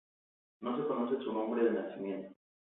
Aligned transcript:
No 0.61 0.75
se 0.75 0.87
conoce 0.87 1.23
su 1.23 1.31
nombre 1.31 1.63
de 1.63 1.73
nacimiento. 1.73 2.35